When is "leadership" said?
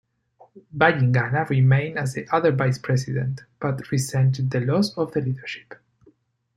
5.21-5.75